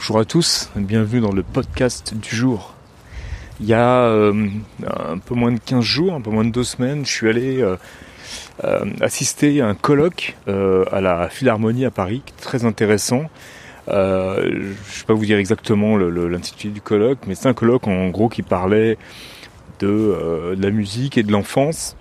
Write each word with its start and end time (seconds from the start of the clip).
Bonjour 0.00 0.18
à 0.18 0.24
tous, 0.24 0.70
bienvenue 0.76 1.20
dans 1.20 1.30
le 1.30 1.42
podcast 1.42 2.14
du 2.14 2.34
jour. 2.34 2.72
Il 3.60 3.66
y 3.66 3.74
a 3.74 4.04
euh, 4.04 4.48
un 4.82 5.18
peu 5.18 5.34
moins 5.34 5.52
de 5.52 5.60
15 5.60 5.84
jours, 5.84 6.14
un 6.14 6.22
peu 6.22 6.30
moins 6.30 6.46
de 6.46 6.50
deux 6.50 6.64
semaines, 6.64 7.04
je 7.04 7.10
suis 7.10 7.28
allé 7.28 7.60
euh, 7.60 7.76
euh, 8.64 8.86
assister 9.02 9.60
à 9.60 9.66
un 9.66 9.74
colloque 9.74 10.38
à 10.46 11.02
la 11.02 11.28
Philharmonie 11.28 11.84
à 11.84 11.90
Paris, 11.90 12.22
très 12.40 12.64
intéressant. 12.64 13.24
je 13.88 13.92
ne 13.92 14.68
vais 14.68 15.04
pas 15.06 15.12
vous 15.12 15.26
dire 15.26 15.36
exactement 15.36 15.98
l'intitulé 15.98 16.72
du 16.72 16.80
colloque, 16.80 17.18
mais 17.26 17.34
c'est 17.34 17.50
un 17.50 17.54
colloque 17.54 17.86
en 17.86 18.08
gros 18.08 18.30
qui 18.30 18.40
parlait 18.40 18.96
de, 19.80 20.54
de 20.56 20.62
la 20.62 20.70
musique 20.70 21.18
et 21.18 21.22
de 21.22 21.30
l'enfance. 21.30 21.94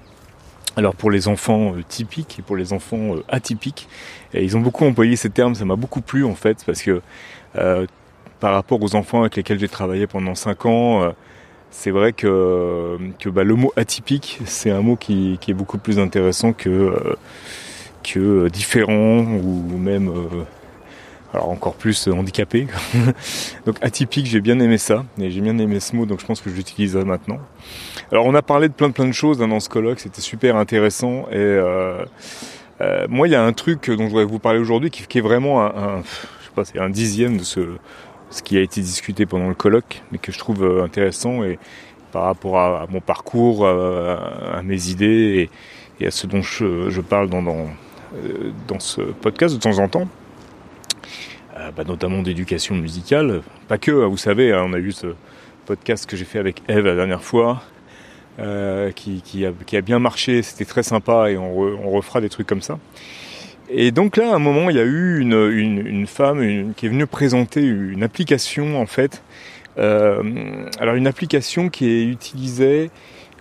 Alors 0.80 0.96
pour 0.96 1.12
les 1.12 1.28
enfants 1.28 1.74
typiques 1.90 2.38
et 2.40 2.42
pour 2.42 2.56
les 2.56 2.72
enfants 2.72 3.16
atypiques, 3.28 3.90
et 4.34 4.46
ils 4.46 4.56
ont 4.56 4.62
beaucoup 4.62 4.86
employé 4.86 5.18
ces 5.18 5.30
termes, 5.30 5.54
ça 5.54 5.66
m'a 5.66 5.76
beaucoup 5.76 6.00
plu 6.00 6.24
en 6.24 6.36
fait, 6.36 6.64
parce 6.66 6.82
que 6.82 7.02
euh, 7.58 7.86
par 8.40 8.54
rapport 8.54 8.82
aux 8.82 8.96
enfants 8.96 9.20
avec 9.20 9.36
lesquels 9.36 9.60
j'ai 9.60 9.68
travaillé 9.68 10.08
pendant 10.08 10.36
5 10.36 10.66
ans, 10.68 11.04
euh, 11.04 11.10
c'est 11.70 11.92
vrai 11.92 12.14
que, 12.14 12.98
que 13.20 13.28
bah, 13.28 13.44
le 13.44 13.56
mot 13.56 13.74
atypique, 13.76 14.40
c'est 14.46 14.72
un 14.72 14.80
mot 14.80 14.96
qui, 14.96 15.38
est 15.46 15.54
beaucoup 15.54 15.80
plus 15.80 16.00
intéressant 16.00 16.54
que, 16.54 16.70
euh, 16.70 17.16
que 18.02 18.48
différent 18.48 19.20
ou 19.20 19.78
même 19.78 20.10
alors 21.34 21.50
encore 21.50 21.76
plus 21.76 22.08
handicapé. 22.08 22.68
donc 23.66 23.78
atypique, 23.82 24.26
j'ai 24.26 24.42
bien 24.42 24.60
aimé 24.60 24.78
ça, 24.78 25.06
et 25.20 25.30
j'ai 25.30 25.42
bien 25.42 25.58
aimé 25.58 25.80
ce 25.80 25.96
mot, 25.96 26.06
donc 26.06 26.20
je 26.20 26.26
pense 26.26 26.42
que 26.42 26.50
je 26.50 26.56
l'utilise 26.56 26.96
maintenant. 26.96 27.40
Alors 28.12 28.26
on 28.26 28.34
a 28.36 28.42
parlé 28.42 28.68
de 28.68 28.74
plein 28.74 28.90
de 28.90 28.94
plein 28.94 29.08
de 29.08 29.14
choses 29.14 29.38
dans 29.38 29.60
ce 29.60 29.70
colloque, 29.70 30.00
c'était 30.00 30.22
super 30.22 30.56
intéressant, 30.56 31.28
et 31.32 31.36
euh, 31.38 32.04
moi 33.10 33.28
il 33.28 33.32
y 33.32 33.36
a 33.36 33.44
un 33.44 33.54
truc 33.54 33.90
dont 33.90 34.06
je 34.06 34.10
voudrais 34.10 34.26
vous 34.26 34.40
parler 34.40 34.60
aujourd'hui 34.60 34.90
qui, 34.90 35.18
est 35.18 35.22
vraiment 35.22 35.62
un, 35.62 35.98
un 36.00 36.02
c'est 36.64 36.80
un 36.80 36.90
dixième 36.90 37.38
de 37.38 37.44
ce, 37.44 37.62
ce 38.30 38.44
qui 38.44 38.58
a 38.58 38.62
été 38.62 38.82
discuté 38.82 39.26
pendant 39.26 39.48
le 39.48 39.56
colloque, 39.56 40.02
mais 40.12 40.18
que 40.18 40.32
je 40.32 40.38
trouve 40.38 40.64
euh, 40.64 40.84
intéressant 40.84 41.44
et 41.44 41.60
par 42.12 42.24
rapport 42.24 42.58
à, 42.58 42.88
mon 42.90 43.02
parcours, 43.02 43.68
à, 43.68 44.62
mes 44.64 44.90
idées 44.90 45.50
et, 46.00 46.08
à 46.08 46.12
ce 46.12 46.26
dont 46.26 46.42
je, 46.42 47.02
parle 47.02 47.30
dans, 47.30 47.46
euh, 47.46 48.52
dans, 48.68 48.80
ce 48.80 49.02
podcast 49.02 49.54
de 49.54 49.60
temps 49.60 49.78
en 49.78 49.88
temps, 49.88 50.08
euh, 51.60 51.72
bah, 51.72 51.84
notamment 51.84 52.22
d'éducation 52.22 52.76
musicale. 52.76 53.42
Pas 53.68 53.78
que, 53.78 53.92
hein, 53.92 54.08
vous 54.08 54.18
savez, 54.18 54.52
hein, 54.54 54.64
on 54.66 54.74
a 54.74 54.80
vu 54.80 54.92
ce 54.92 55.08
podcast 55.66 56.06
que 56.10 56.18
j'ai 56.18 56.26
fait 56.26 56.40
avec 56.40 56.62
Eve 56.68 56.86
la 56.86 56.96
dernière 56.96 57.24
fois, 57.24 57.62
qui, 58.96 59.22
qui, 59.22 59.46
a, 59.46 59.82
bien 59.82 60.00
marché, 60.00 60.42
c'était 60.42 60.66
très 60.66 60.82
sympa 60.82 61.30
et 61.30 61.38
on, 61.38 61.92
refera 61.92 62.22
des 62.22 62.30
trucs 62.30 62.48
comme 62.48 62.62
ça. 62.62 62.80
Et 63.70 63.92
donc 63.92 64.18
là, 64.18 64.32
à 64.32 64.36
un 64.36 64.40
moment, 64.40 64.70
il 64.70 64.78
y 64.78 64.80
a 64.80 64.86
eu 64.86 65.20
une, 65.20 66.08
femme 66.08 66.74
qui 66.76 66.86
est 66.86 66.90
venue 66.90 67.06
présenter 67.06 67.62
une 67.62 68.02
application, 68.02 68.82
en 68.82 68.86
fait. 68.86 69.22
Euh, 69.78 70.66
alors 70.80 70.96
une 70.96 71.08
application 71.08 71.70
qui 71.70 72.18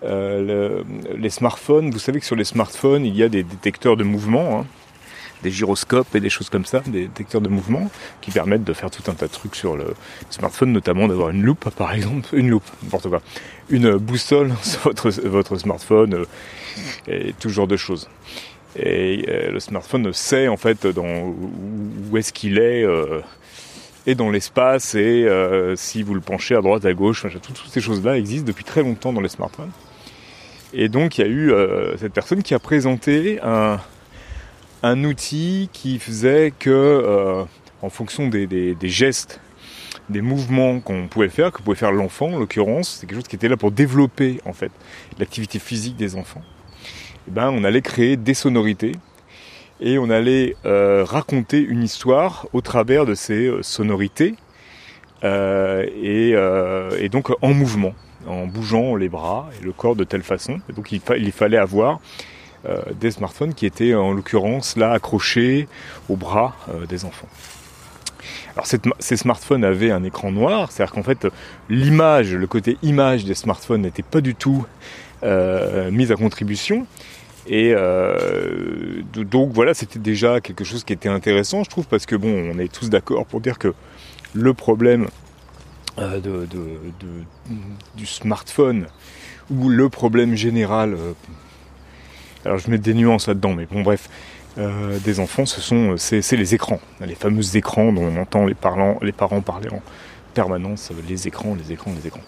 euh, 0.05 0.83
les 1.17 1.31
smartphones. 1.31 1.91
Vous 1.91 1.99
savez 1.99 2.21
que 2.21 2.27
sur 2.27 2.37
les 2.37 2.45
smartphones, 2.45 3.05
il 3.05 3.17
y 3.17 3.23
a 3.23 3.29
des 3.29 3.43
détecteurs 3.43 3.97
de 3.97 4.05
mouvement, 4.05 4.61
hein, 4.61 4.67
des 5.43 5.51
gyroscopes 5.51 6.15
et 6.15 6.21
des 6.21 6.31
choses 6.31 6.51
comme 6.51 6.65
ça, 6.65 6.81
des 6.81 7.03
détecteurs 7.03 7.41
de 7.41 7.49
mouvement 7.49 7.91
qui 8.21 8.31
permettent 8.31 8.65
de 8.65 8.73
faire 8.73 8.91
tout 8.91 9.09
un 9.11 9.15
tas 9.15 9.27
de 9.27 9.33
trucs 9.33 9.57
sur 9.57 9.77
le 9.77 9.95
smartphone, 10.31 10.73
notamment 10.73 11.09
d'avoir 11.09 11.31
une 11.31 11.43
loupe, 11.43 11.69
par 11.71 11.93
exemple, 11.93 12.29
une 12.33 12.51
loupe, 12.51 12.69
n'importe 12.83 13.09
quoi, 13.09 13.23
une 13.71 13.97
boussole 13.97 14.53
sur 14.63 14.81
votre, 14.83 15.11
votre 15.11 15.57
smartphone 15.57 16.15
euh, 16.15 16.25
et 17.07 17.33
tout 17.39 17.49
genre 17.49 17.67
de 17.67 17.77
choses. 17.77 18.09
Et 18.77 19.25
euh, 19.29 19.53
le 19.53 19.61
smartphone 19.61 20.13
sait 20.13 20.49
en 20.49 20.57
fait 20.57 20.87
où 20.87 22.17
est-ce 22.17 22.33
qu'il 22.33 22.59
est 22.59 22.85
euh, 22.85 23.21
et 24.07 24.15
dans 24.15 24.31
l'espace 24.31 24.95
et 24.95 25.29
si 25.77 26.03
vous 26.03 26.15
le 26.15 26.23
penchez 26.23 26.55
à 26.55 26.63
droite, 26.63 26.87
à 26.87 26.95
gauche, 26.95 27.27
toutes, 27.43 27.61
ces 27.69 27.83
choses-là 27.83 28.17
existent 28.17 28.47
depuis 28.47 28.65
très 28.65 28.83
longtemps 28.83 29.13
dans 29.13 29.21
les 29.21 29.29
smartphones. 29.29 29.71
Et 30.73 30.89
donc 30.89 31.19
il 31.19 31.21
y 31.21 31.25
a 31.25 31.29
eu 31.29 31.53
cette 31.99 32.15
personne 32.15 32.43
qui 32.43 32.55
a 32.55 32.59
présenté 32.59 33.39
un, 33.43 33.79
un 34.83 35.05
outil 35.05 35.69
qui 35.73 35.99
faisait 35.99 36.53
que 36.59 37.47
en 37.83 37.91
fonction 37.91 38.29
des, 38.29 38.77
gestes, 38.83 39.41
des 40.09 40.21
mouvements 40.21 40.81
qu'on 40.81 41.09
pouvait 41.09 41.29
faire, 41.29 41.53
que 41.53 41.63
pouvait 41.63 41.77
faire 41.77 41.93
l'enfant 41.93 42.29
en 42.29 42.39
l'occurrence, 42.39 42.99
c'est 43.01 43.07
quelque 43.07 43.17
chose 43.17 43.29
qui 43.29 43.37
était 43.37 43.49
là 43.49 43.57
pour 43.57 43.71
développer 43.71 44.41
en 44.45 44.53
fait 44.53 44.73
l'activité 45.19 45.59
physique 45.59 45.97
des 45.97 46.17
enfants. 46.17 46.43
Eh 47.29 47.31
ben, 47.31 47.51
on 47.51 47.65
allait 47.65 47.83
créer 47.83 48.17
des 48.17 48.35
sonorités 48.35 48.93
et 49.81 49.99
on 49.99 50.11
allait 50.11 50.57
euh, 50.65 51.05
raconter 51.05 51.61
une 51.61 51.83
histoire 51.83 52.47
au 52.53 52.61
travers 52.61 53.07
de 53.07 53.15
ces 53.15 53.47
euh, 53.47 53.63
sonorités 53.63 54.35
euh, 55.25 55.85
et, 56.99 57.09
donc 57.09 57.31
en 57.43 57.53
mouvement, 57.53 57.95
en 58.27 58.47
bougeant 58.47 58.97
les 58.97 59.09
bras 59.09 59.51
et 59.61 59.65
le 59.65 59.73
corps 59.73 59.97
de 59.97 60.05
telle 60.05 60.23
façon. 60.23 60.61
donc 60.75 60.93
il, 60.93 61.33
fallait 61.33 61.59
avoir 61.59 62.01
des 63.01 63.11
smartphones 63.11 63.55
qui 63.55 63.67
étaient 63.67 63.95
en 63.95 64.13
l'occurrence 64.13 64.77
là 64.77 64.93
accrochés 64.93 65.69
aux 66.09 66.17
bras 66.17 66.57
des 66.89 67.05
enfants. 67.05 67.29
Alors 68.55 68.67
ces 68.99 69.17
smartphones 69.17 69.65
avaient 69.65 69.91
un 69.91 70.03
écran 70.03 70.33
noir, 70.33 70.73
c'est-à-dire 70.73 70.93
qu'en 70.93 71.03
fait 71.03 71.27
l'image, 71.69 72.35
le 72.35 72.47
côté 72.47 72.77
image 72.83 73.25
des 73.25 73.35
smartphones 73.35 73.83
n'était 73.83 74.03
pas 74.03 74.21
du 74.21 74.35
tout 74.35 74.67
euh, 75.23 75.91
mise 75.91 76.13
à 76.13 76.17
contribution. 76.17 76.87
Et 77.49 77.73
euh, 77.75 79.03
donc 79.15 79.53
voilà, 79.53 79.75
c'était 79.75 79.99
déjà 79.99 80.41
quelque 80.41 80.65
chose 80.65 80.85
qui 80.85 80.93
était 80.93 81.09
intéressant, 81.09 81.65
je 81.65 81.71
trouve, 81.71 81.87
parce 81.87 82.05
que 82.05 82.15
bon, 82.15 82.53
on 82.55 82.59
est 82.59 82.71
tous 82.71 82.91
d'accord 82.91 83.25
pour 83.27 83.41
dire 83.41 83.59
que 83.59 83.75
le 84.35 84.55
problème 84.55 85.09
euh, 85.99 86.21
du 87.97 88.07
smartphone 88.07 88.87
ou 89.51 89.71
le 89.71 89.89
problème 89.89 90.37
général, 90.37 90.95
euh, 90.95 91.13
alors 92.45 92.59
je 92.59 92.71
mets 92.71 92.79
des 92.79 92.95
nuances 92.95 93.27
là-dedans, 93.27 93.55
mais 93.55 93.67
bon 93.67 93.83
bref, 93.83 94.09
euh, 94.59 94.99
des 95.01 95.21
enfants, 95.21 95.47
ce 95.47 95.61
sont 95.61 95.95
c'est 95.97 96.37
les 96.37 96.55
écrans, 96.55 96.81
les 97.01 97.15
fameux 97.15 97.57
écrans 97.57 97.93
dont 97.93 98.03
on 98.03 98.21
entend 98.21 98.47
les, 98.47 98.55
parents 98.55 98.99
parler 99.41 99.69
en 99.71 99.83
permanence, 100.35 100.91
les 101.09 101.29
écrans, 101.29 101.57
les 101.57 101.73
écrans, 101.73 101.93
les 101.95 102.07
écrans. 102.07 102.23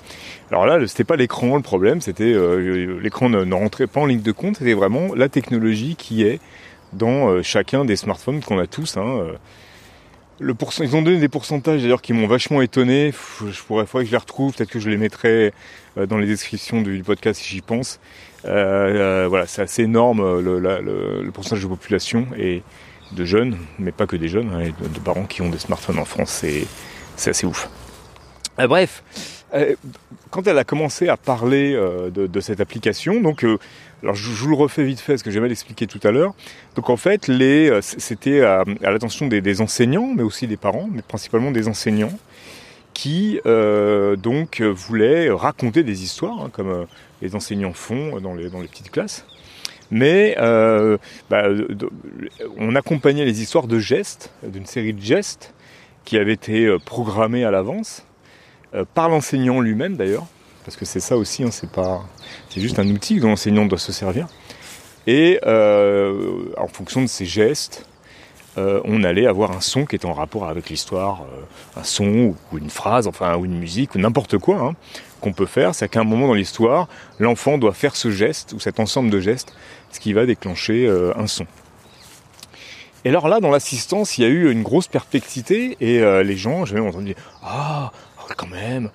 Alors 0.51 0.67
là, 0.67 0.79
c'était 0.87 1.05
pas 1.05 1.17
l'écran 1.17 1.57
le 1.57 1.63
problème, 1.63 2.01
c'était 2.01 2.33
euh, 2.33 3.01
l'écran 3.01 3.29
ne, 3.29 3.55
rentrait 3.55 3.87
pas 3.87 4.01
en 4.01 4.07
ligne 4.07 4.23
de 4.23 4.33
compte, 4.33 4.57
c'était 4.59 4.75
vraiment 4.75 5.15
la 5.15 5.29
technologie 5.29 5.97
qui 5.97 6.23
est 6.23 6.41
dans 6.93 7.29
euh, 7.29 7.43
chacun 7.43 7.85
des 7.85 7.97
smartphones 7.97 8.41
qu'on 8.41 8.59
a 8.59 8.67
tous. 8.67 8.97
Hein, 8.97 9.27
euh. 10.41 10.45
le 10.45 10.55
ils 10.81 10.97
ont 10.97 11.03
donné 11.03 11.19
des 11.19 11.29
pourcentages 11.29 11.83
d'ailleurs 11.83 12.03
qui 12.03 12.13
m'ont 12.13 12.27
vachement 12.27 12.63
étonné. 12.63 13.13
Je 13.41 13.63
pourrais, 13.63 13.87
faudrait 13.87 14.05
que 14.05 14.11
je 14.11 14.15
les 14.15 14.19
retrouve, 14.19 14.55
peut-être 14.55 14.71
que 14.71 14.81
je 14.81 14.91
les 14.91 14.97
mettrai 14.97 15.53
dans 16.09 16.19
les 16.19 16.27
descriptions 16.27 16.83
du, 16.83 17.03
podcast 17.03 17.41
si 17.41 17.49
j'y 17.55 17.61
pense. 17.61 18.01
voilà, 18.45 19.47
c'est 19.47 19.63
assez 19.63 19.83
énorme 19.83 20.41
le, 20.41 20.59
le, 20.59 21.31
pourcentage 21.33 21.63
de 21.63 21.69
population 21.69 22.27
et 22.37 22.63
de 23.13 23.25
jeunes, 23.25 23.57
mais 23.79 23.93
pas 23.93 24.07
que 24.07 24.17
des 24.17 24.29
jeunes, 24.29 24.51
hein, 24.55 24.71
de, 24.81 25.01
parents 25.01 25.27
qui 25.27 25.43
ont 25.43 25.51
des 25.51 25.59
smartphones 25.59 25.99
en 25.99 26.05
France, 26.05 26.45
c'est 27.17 27.31
assez 27.31 27.47
ouf. 27.47 27.69
bref, 28.57 29.03
euh, 29.17 29.40
quand 30.31 30.47
elle 30.47 30.59
a 30.59 30.65
commencé 30.65 31.09
à 31.09 31.17
parler 31.17 31.75
euh, 31.75 32.11
de, 32.11 32.41
cette 32.41 32.61
application, 32.61 33.21
donc 33.21 33.45
euh, 33.45 33.59
alors 34.03 34.15
je, 34.15 34.31
vous 34.31 34.49
le 34.49 34.57
refais 34.57 34.85
vite 34.85 35.01
fait, 35.01 35.19
ce 35.19 35.25
que 35.25 35.31
j'ai 35.31 35.41
mal 35.41 35.51
expliqué 35.51 35.87
tout 35.87 36.01
à 36.05 36.11
l'heure. 36.11 36.35
Donc 36.77 36.89
en 36.89 36.97
fait, 36.97 37.31
c'était 37.81 38.43
à, 38.43 38.65
l'attention 38.81 39.27
des, 39.27 39.61
enseignants, 39.61 40.13
mais 40.15 40.23
aussi 40.23 40.47
des 40.47 40.57
parents, 40.57 40.89
mais 40.91 41.03
principalement 41.03 41.51
des 41.51 41.69
enseignants, 41.69 42.17
qui 42.95 43.41
donc 43.45 44.63
voulaient 44.63 45.31
raconter 45.31 45.83
des 45.83 46.03
histoires, 46.03 46.41
hein, 46.41 46.51
comme 46.53 46.87
les 47.21 47.35
enseignants 47.35 47.75
font 47.75 48.21
dans 48.21 48.35
les, 48.35 48.49
petites 48.69 48.91
classes. 48.91 49.27
Mais 49.91 50.35
bah, 51.29 51.49
on 52.57 52.75
accompagnait 52.75 53.27
les 53.27 53.43
histoires 53.43 53.67
de 53.67 53.79
gestes, 53.79 54.33
d'une 54.43 54.67
série 54.67 54.95
de 54.95 55.03
gestes 55.03 55.53
qui 56.07 56.17
avaient 56.17 56.33
été 56.33 56.75
programmés 56.87 57.45
à 57.45 57.51
l'avance 57.51 58.07
euh, 58.10 58.10
par 58.95 59.09
l'enseignant 59.09 59.61
lui-même 59.61 59.97
d'ailleurs, 59.97 60.27
parce 60.65 60.77
que 60.77 60.85
c'est 60.85 61.01
ça 61.01 61.17
aussi, 61.17 61.43
hein, 61.43 61.51
c'est 61.51 61.69
c'est 62.49 62.61
juste 62.61 62.79
un 62.79 62.89
outil 62.89 63.19
dont 63.19 63.29
l'enseignant 63.29 63.67
doit 63.67 63.79
se 63.79 63.93
servir. 63.93 64.27
Et 65.07 65.41
euh, 65.47 66.53
en 66.57 66.69
fonction 66.69 67.01
de 67.01 67.07
ses 67.07 67.25
gestes, 67.25 67.87
euh, 68.59 68.81
on 68.85 69.03
allait 69.03 69.27
avoir 69.27 69.53
un 69.53 69.61
son 69.61 69.87
qui 69.87 69.97
était 69.97 70.07
en 70.07 70.13
rapport 70.13 70.49
avec 70.49 70.69
l'histoire, 70.69 71.25
un 71.77 71.85
son 71.85 72.35
ou 72.53 72.59
une 72.59 72.71
phrase, 72.71 73.07
enfin 73.07 73.37
ou 73.37 73.45
une 73.45 73.59
musique 73.59 73.95
ou 73.95 73.99
n'importe 73.99 74.39
quoi 74.39 74.59
hein, 74.59 74.75
qu'on 75.21 75.33
peut 75.33 75.47
faire. 75.47 75.75
C'est 75.75 75.89
qu'à 75.89 76.01
un 76.01 76.05
moment 76.05 76.27
dans 76.27 76.35
l'histoire, 76.35 76.89
l'enfant 77.19 77.59
doit 77.59 77.73
faire 77.73 77.97
ce 77.97 78.11
geste 78.11 78.53
ou 78.53 78.61
cet 78.61 78.79
ensemble 78.79 79.11
de 79.11 79.21
gestes, 79.21 79.55
ce 79.91 80.01
qui 80.01 80.13
va 80.13 80.27
déclencher 80.27 80.89
un 81.17 81.27
son. 81.27 81.47
Et 83.05 83.09
alors 83.09 83.29
là, 83.29 83.41
dans 83.41 83.51
l'assistance, 83.51 84.19
il 84.19 84.23
y 84.23 84.25
a 84.27 84.29
eu 84.29 84.53
une 84.53 84.63
grosse 84.63 84.89
perplexité 84.89 85.77
et 85.81 86.01
les 86.23 86.37
gens, 86.37 86.67
j'avais 86.67 86.81
entendu 86.81 87.15
ah 87.43 87.93
quand 88.41 88.49
même. 88.49 88.91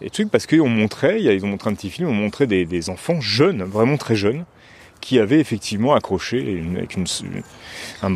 Et 0.00 0.10
trucs 0.10 0.30
parce 0.30 0.46
qu'ils 0.46 0.60
ont 0.60 0.68
montré, 0.68 1.20
ils 1.20 1.44
ont 1.44 1.48
montré 1.48 1.70
un 1.70 1.74
petit 1.74 1.90
film, 1.90 2.08
ils 2.08 2.12
ont 2.12 2.14
montré 2.14 2.46
des, 2.46 2.90
enfants 2.90 3.20
jeunes, 3.20 3.62
vraiment 3.62 3.96
très 3.96 4.16
jeunes, 4.16 4.44
qui 5.00 5.18
avaient 5.18 5.40
effectivement 5.40 5.94
accroché 5.94 6.38
avec 6.76 6.96
une, 6.96 7.06
un, 8.02 8.10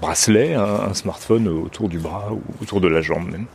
bracelet, 0.00 0.54
un, 0.54 0.94
smartphone 0.94 1.48
autour 1.48 1.88
du 1.88 1.98
bras 1.98 2.32
ou 2.32 2.42
autour 2.62 2.80
de 2.80 2.88
la 2.88 3.02
jambe 3.02 3.30
même. 3.30 3.46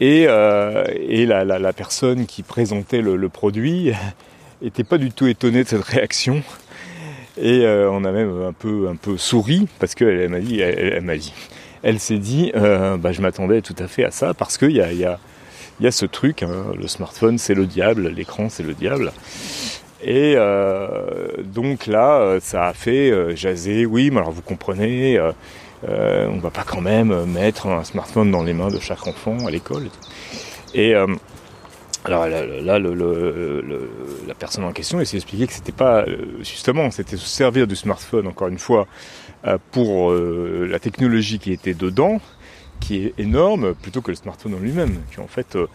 Et, 0.00 0.22
et 0.22 1.26
la, 1.26 1.72
personne 1.74 2.24
qui 2.26 2.42
présentait 2.42 3.02
le, 3.02 3.28
produit 3.28 3.92
était 4.62 4.84
pas 4.84 4.96
du 4.96 5.10
tout 5.10 5.26
étonnée 5.26 5.64
de 5.64 5.68
cette 5.68 5.84
réaction. 5.84 6.42
Et 7.40 7.66
on 7.66 8.04
a 8.04 8.12
même 8.12 8.42
un 8.42 8.52
peu, 8.54 8.88
un 8.88 8.96
peu 8.96 9.18
souri 9.18 9.68
parce 9.78 9.94
qu'elle 9.94 10.30
m'a 10.30 10.40
dit, 10.40 10.60
elle, 10.60 11.02
m'a 11.02 11.16
dit, 11.16 11.34
elle 11.82 11.98
s'est 11.98 12.18
dit, 12.18 12.52
euh, 12.54 12.96
bah, 12.96 13.12
je 13.12 13.22
m'attendais 13.22 13.62
tout 13.62 13.76
à 13.78 13.86
fait 13.86 14.04
à 14.04 14.10
ça 14.10 14.34
parce 14.34 14.58
qu'il 14.58 14.72
y 14.72 14.74
y, 14.74 15.04
a, 15.04 15.18
y 15.84 15.86
a 15.86 15.92
ce 15.92 16.06
truc, 16.06 16.42
hein, 16.42 16.72
le 16.78 16.86
smartphone 16.86 17.38
c'est 17.38 17.54
le 17.54 17.66
diable, 17.66 18.08
l'écran 18.08 18.48
c'est 18.48 18.62
le 18.62 18.74
diable. 18.74 19.12
Et 20.02 20.34
euh, 20.36 21.28
donc 21.44 21.86
là, 21.86 22.38
ça 22.40 22.66
a 22.68 22.72
fait 22.72 23.10
euh, 23.10 23.36
jaser, 23.36 23.84
oui, 23.84 24.10
mais 24.10 24.18
alors 24.18 24.32
vous 24.32 24.40
comprenez, 24.40 25.18
euh, 25.18 25.32
euh, 25.88 26.26
on 26.28 26.38
va 26.38 26.50
pas 26.50 26.64
quand 26.66 26.80
même 26.80 27.26
mettre 27.26 27.66
un 27.66 27.84
smartphone 27.84 28.30
dans 28.30 28.42
les 28.42 28.54
mains 28.54 28.70
de 28.70 28.78
chaque 28.80 29.06
enfant 29.06 29.46
à 29.46 29.50
l'école. 29.50 29.88
Et 30.74 30.94
euh, 30.94 31.06
alors 32.04 32.26
là, 32.28 32.78
le, 32.78 33.90
la 34.26 34.34
personne 34.34 34.64
en 34.64 34.72
question 34.72 35.00
essayé 35.00 35.18
d'expliquer 35.18 35.46
que 35.46 35.52
c'était 35.52 35.70
pas 35.72 36.06
justement, 36.38 36.90
c'était 36.90 37.18
se 37.18 37.26
servir 37.26 37.66
du 37.66 37.76
smartphone 37.76 38.26
encore 38.26 38.48
une 38.48 38.58
fois 38.58 38.86
euh, 39.46 39.58
pour 39.70 40.10
euh, 40.10 40.66
la 40.70 40.78
technologie 40.78 41.38
qui 41.38 41.52
était 41.52 41.74
dedans, 41.74 42.20
qui 42.80 43.04
est 43.04 43.14
énorme, 43.18 43.74
plutôt 43.74 44.00
que 44.00 44.10
le 44.10 44.16
smartphone 44.16 44.54
en 44.54 44.58
lui-même. 44.58 44.96
En 45.18 45.26
fait, 45.26 45.56
euh, 45.56 45.66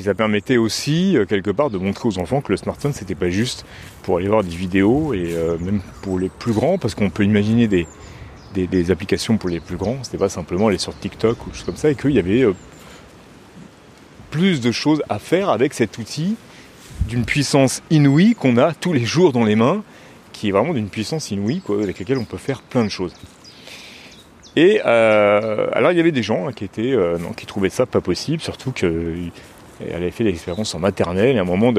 ça 0.00 0.14
permettait 0.14 0.56
aussi 0.56 1.16
quelque 1.28 1.50
part 1.50 1.70
de 1.70 1.78
montrer 1.78 2.08
aux 2.08 2.18
enfants 2.18 2.40
que 2.40 2.52
le 2.52 2.56
smartphone 2.56 2.92
c'était 2.94 3.14
pas 3.14 3.28
juste 3.28 3.66
pour 4.02 4.16
aller 4.16 4.28
voir 4.28 4.42
des 4.42 4.54
vidéos 4.54 5.12
et 5.12 5.34
même 5.60 5.80
pour 6.00 6.18
les 6.18 6.30
plus 6.30 6.52
grands, 6.52 6.78
parce 6.78 6.94
qu'on 6.94 7.10
peut 7.10 7.24
imaginer 7.24 7.68
des, 7.68 8.90
applications 8.90 9.36
pour 9.36 9.50
les 9.50 9.60
plus 9.60 9.76
grands. 9.76 9.98
C'était 10.02 10.16
pas 10.16 10.30
simplement 10.30 10.68
aller 10.68 10.78
sur 10.78 10.98
TikTok 10.98 11.46
ou 11.46 11.52
choses 11.52 11.64
comme 11.64 11.76
ça, 11.76 11.90
et 11.90 11.96
qu'il 11.96 12.12
y 12.12 12.18
avait 12.18 12.46
plus 14.30 14.62
de 14.62 14.72
choses 14.72 15.02
à 15.10 15.18
faire 15.18 15.50
avec 15.50 15.74
cet 15.74 15.98
outil 15.98 16.36
d'une 17.06 17.26
puissance 17.26 17.82
inouïe 17.90 18.34
qu'on 18.34 18.56
a 18.56 18.72
tous 18.72 18.94
les 18.94 19.04
jours 19.04 19.32
dans 19.32 19.44
les 19.44 19.56
mains 19.56 19.82
qui 20.40 20.48
est 20.48 20.52
vraiment 20.52 20.72
d'une 20.72 20.88
puissance 20.88 21.30
inouïe, 21.30 21.60
avec 21.68 21.98
laquelle 21.98 22.16
on 22.16 22.24
peut 22.24 22.38
faire 22.38 22.62
plein 22.62 22.82
de 22.82 22.88
choses. 22.88 23.12
Et 24.56 24.80
euh, 24.84 25.68
alors 25.72 25.92
il 25.92 25.96
y 25.96 26.00
avait 26.00 26.12
des 26.12 26.22
gens 26.22 26.48
hein, 26.48 26.52
qui 26.52 26.64
étaient, 26.64 26.92
euh, 26.92 27.18
qui 27.36 27.46
trouvaient 27.46 27.70
ça 27.70 27.86
pas 27.86 28.00
possible, 28.00 28.40
surtout 28.40 28.72
qu'elle 28.72 29.30
avait 29.92 30.10
fait 30.10 30.24
l'expérience 30.24 30.74
en 30.74 30.78
maternelle, 30.78 31.36
et 31.36 31.38
à 31.38 31.42
un 31.42 31.44
moment, 31.44 31.72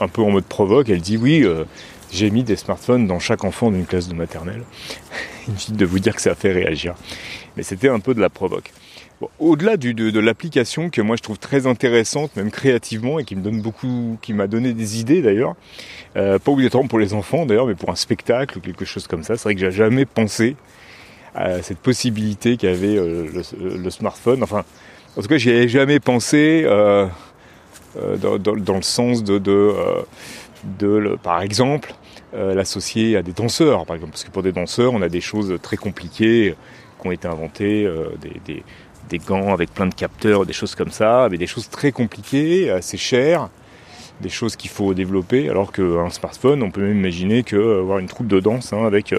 un, 0.00 0.08
peu 0.08 0.22
en 0.22 0.30
mode 0.30 0.44
provoque, 0.44 0.88
elle 0.88 1.00
dit 1.00 1.16
oui, 1.16 1.42
euh, 1.44 1.64
j'ai 2.10 2.30
mis 2.30 2.42
des 2.42 2.56
smartphones 2.56 3.06
dans 3.06 3.18
chaque 3.18 3.44
enfant 3.44 3.70
d'une 3.70 3.86
classe 3.86 4.08
de 4.08 4.14
maternelle. 4.14 4.62
Inutile 5.48 5.76
de 5.76 5.86
vous 5.86 5.98
dire 5.98 6.14
que 6.14 6.22
ça 6.22 6.32
a 6.32 6.34
fait 6.34 6.52
réagir. 6.52 6.94
Mais 7.56 7.62
c'était 7.62 7.88
un 7.88 8.00
peu 8.00 8.14
de 8.14 8.20
la 8.20 8.30
provoque. 8.30 8.72
Au-delà 9.40 9.76
de, 9.76 10.20
l'application 10.20 10.90
que 10.90 11.00
moi 11.00 11.16
je 11.16 11.22
trouve 11.22 11.38
très 11.38 11.66
intéressante, 11.66 12.36
même 12.36 12.52
créativement, 12.52 13.18
et 13.18 13.24
qui 13.24 13.34
me 13.34 13.42
donne 13.42 13.60
beaucoup, 13.60 14.16
qui 14.22 14.32
m'a 14.32 14.46
donné 14.46 14.72
des 14.74 15.00
idées 15.00 15.22
d'ailleurs, 15.22 15.56
euh, 16.16 16.38
pas 16.38 16.52
obligatoirement 16.52 16.88
pour 16.88 17.00
les 17.00 17.14
enfants 17.14 17.44
d'ailleurs, 17.44 17.66
mais 17.66 17.74
pour 17.74 17.90
un 17.90 17.96
spectacle 17.96 18.58
ou 18.58 18.60
quelque 18.60 18.84
chose 18.84 19.08
comme 19.08 19.24
ça. 19.24 19.36
C'est 19.36 19.42
vrai 19.42 19.54
que 19.54 19.60
j'ai 19.60 19.72
jamais 19.72 20.04
pensé 20.04 20.54
à 21.38 21.62
cette 21.62 21.78
possibilité 21.78 22.56
qu'avait 22.56 22.96
euh, 22.96 23.28
le, 23.58 23.90
smartphone. 23.90 24.42
Enfin, 24.42 24.64
en 25.16 25.22
tout 25.22 25.28
cas, 25.28 25.38
j'y 25.38 25.50
avais 25.50 25.68
jamais 25.68 26.00
pensé 26.00 26.64
euh, 26.66 27.06
euh 27.96 28.38
dans, 28.38 28.74
le 28.74 28.82
sens 28.82 29.22
de, 29.22 29.72
par 31.22 31.42
exemple, 31.42 31.94
l'associer 32.32 33.16
à 33.16 33.22
des 33.22 33.32
danseurs, 33.32 33.86
parce 33.86 34.24
que 34.24 34.30
pour 34.30 34.42
des 34.42 34.52
danseurs, 34.52 34.92
on 34.92 35.02
a 35.02 35.08
des 35.08 35.20
choses 35.20 35.56
très 35.62 35.76
compliquées 35.76 36.54
qui 37.00 37.06
ont 37.06 37.12
été 37.12 37.28
inventées, 37.28 37.88
des, 39.08 39.18
gants 39.18 39.52
avec 39.52 39.72
plein 39.72 39.86
de 39.86 39.94
capteurs, 39.94 40.44
des 40.44 40.52
choses 40.52 40.74
comme 40.74 40.90
ça, 40.90 41.28
mais 41.30 41.38
des 41.38 41.46
choses 41.46 41.70
très 41.70 41.92
compliquées, 41.92 42.70
assez 42.70 42.98
chères, 42.98 43.48
des 44.20 44.28
choses 44.28 44.56
qu'il 44.56 44.70
faut 44.70 44.92
développer, 44.92 45.48
alors 45.48 45.72
qu'un 45.72 46.10
smartphone, 46.10 46.62
on 46.62 46.70
peut 46.70 46.82
même 46.82 46.98
imaginer 46.98 47.44
que 47.44 47.80
avoir 47.80 48.00
une 48.00 48.08
troupe 48.08 48.26
de 48.26 48.40
danse 48.40 48.72
hein, 48.72 48.84
avec 48.84 49.14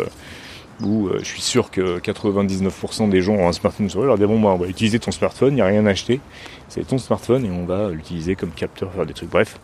où 0.81 1.07
euh, 1.07 1.19
je 1.19 1.25
suis 1.25 1.41
sûr 1.41 1.71
que 1.71 1.99
99% 1.99 3.09
des 3.09 3.21
gens 3.21 3.33
ont 3.33 3.47
un 3.47 3.53
smartphone 3.53 3.89
sur 3.89 4.01
eux, 4.01 4.05
leur 4.05 4.17
disent 4.17 4.27
bon 4.27 4.39
bah, 4.39 4.49
on 4.49 4.57
va 4.57 4.67
utiliser 4.67 4.99
ton 4.99 5.11
smartphone, 5.11 5.53
il 5.53 5.55
n'y 5.55 5.61
a 5.61 5.65
rien 5.65 5.85
à 5.85 5.91
acheter, 5.91 6.19
c'est 6.67 6.87
ton 6.87 6.97
smartphone 6.97 7.45
et 7.45 7.51
on 7.51 7.65
va 7.65 7.89
l'utiliser 7.89 8.35
comme 8.35 8.51
capteur, 8.51 8.91
faire 8.93 9.05
des 9.05 9.13
trucs, 9.13 9.29
bref. 9.29 9.59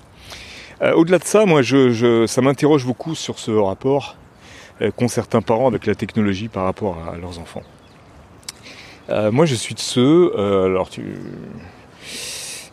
Euh, 0.81 0.93
Au-delà 0.93 1.19
de 1.19 1.23
ça, 1.23 1.45
moi 1.45 1.61
je, 1.61 1.91
je 1.91 2.25
ça 2.27 2.41
m'interroge 2.41 2.85
beaucoup 2.85 3.15
sur 3.15 3.39
ce 3.39 3.51
rapport 3.51 4.17
euh, 4.81 4.91
qu'ont 4.91 5.07
certains 5.07 5.41
parents 5.41 5.67
avec 5.67 5.85
la 5.85 5.95
technologie 5.95 6.49
par 6.49 6.65
rapport 6.65 6.97
à 7.11 7.17
leurs 7.17 7.39
enfants. 7.39 7.63
Euh, 9.09 9.31
moi, 9.31 9.45
je 9.45 9.55
suis 9.55 9.75
de 9.75 9.79
ceux, 9.79 10.33
euh, 10.35 10.65
alors 10.65 10.89
tu, 10.89 11.03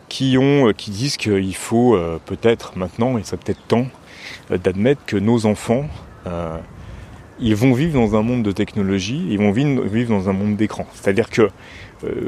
qui 0.09 0.37
ont, 0.37 0.67
euh, 0.69 0.73
qui 0.73 0.91
disent 0.91 1.17
qu'il 1.17 1.55
faut 1.55 1.95
euh, 1.95 2.19
peut-être 2.25 2.77
maintenant, 2.77 3.17
et 3.17 3.23
ça 3.23 3.37
peut-être 3.37 3.61
temps, 3.67 3.87
euh, 4.51 4.57
d'admettre 4.57 5.01
que 5.05 5.17
nos 5.17 5.45
enfants, 5.45 5.85
ils 7.39 7.55
vont 7.55 7.73
vivre 7.73 7.93
dans 7.93 8.15
un 8.15 8.21
monde 8.21 8.43
de 8.43 8.51
technologie, 8.51 9.25
ils 9.29 9.37
vont 9.37 9.51
vivre 9.51 10.09
dans 10.09 10.29
un 10.29 10.33
monde 10.33 10.55
d'écran. 10.55 10.85
C'est-à-dire 10.93 11.29
que 11.29 11.49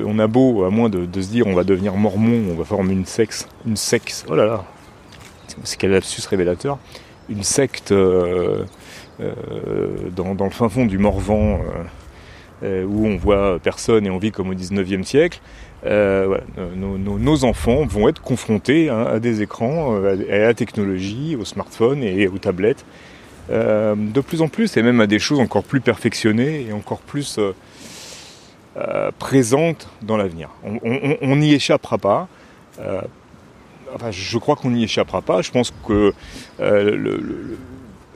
on 0.06 0.20
a 0.20 0.28
beau, 0.28 0.64
à 0.64 0.70
moins 0.70 0.88
de, 0.88 1.22
se 1.22 1.28
dire, 1.28 1.48
on 1.48 1.54
va 1.54 1.66
devenir 1.66 1.96
mormon, 1.96 2.44
on 2.50 2.56
va 2.56 2.64
former 2.64 2.94
une 2.94 3.06
sexe, 3.06 3.46
une 3.68 3.76
sexe. 3.76 4.26
Oh 4.30 4.36
là 4.36 4.46
là, 4.46 4.64
c'est 5.64 5.78
quel 5.78 5.92
lapsus 5.92 6.22
révélateur. 6.30 6.78
Une 7.28 7.44
secte 7.44 7.92
dans, 7.92 8.66
dans, 10.36 10.46
le 10.46 10.52
fin 10.52 10.70
fond 10.70 10.86
du 10.86 10.98
Morvan 10.98 11.60
euh, 12.64 12.86
où 12.86 13.06
on 13.06 13.18
voit 13.18 13.60
personne 13.60 14.08
et 14.08 14.10
on 14.10 14.18
vit 14.18 14.32
comme 14.32 14.50
au 14.50 14.54
19e 14.54 15.04
siècle, 15.04 15.42
euh, 15.86 16.38
nos, 16.78 17.44
enfants 17.44 17.86
vont 17.86 18.08
être 18.08 18.22
confrontés 18.22 18.90
à 18.90 19.20
des 19.20 19.42
écrans, 19.42 19.96
euh, 19.96 20.18
à 20.32 20.38
la 20.38 20.54
technologie, 20.54 21.36
aux 21.36 21.44
smartphones 21.44 22.02
et 22.02 22.28
aux 22.28 22.38
tablettes, 22.38 22.86
euh, 23.52 23.96
de 23.96 24.22
plus 24.22 24.42
en 24.42 24.48
plus, 24.48 24.76
et 24.78 24.82
même 24.82 25.02
à 25.02 25.08
des 25.08 25.20
choses 25.20 25.40
encore 25.40 25.64
plus 25.64 25.80
perfectionnées 25.80 26.66
et 26.68 26.74
encore 26.74 27.00
plus 27.00 27.38
euh, 27.38 27.54
euh, 28.78 29.12
présentes 29.20 29.88
dans 30.02 30.18
l'avenir. 30.18 30.50
On 30.64 31.36
n'y 31.36 31.54
échappera 31.54 31.98
pas. 31.98 32.28
enfin, 33.94 34.12
je 34.12 34.38
crois 34.40 34.56
qu'on 34.56 34.72
n'y 34.72 34.84
échappera 34.84 35.22
pas. 35.22 35.42
Je 35.42 35.52
pense 35.52 35.72
que 35.88 36.14